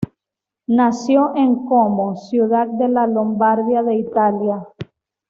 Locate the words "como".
1.67-2.15